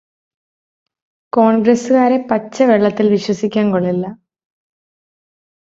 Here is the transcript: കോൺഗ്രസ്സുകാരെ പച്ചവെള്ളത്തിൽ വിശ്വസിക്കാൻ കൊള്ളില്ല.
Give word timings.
കോൺഗ്രസ്സുകാരെ 1.33 2.17
പച്ചവെള്ളത്തിൽ 2.31 3.09
വിശ്വസിക്കാൻ 3.09 3.71
കൊള്ളില്ല. 3.71 4.05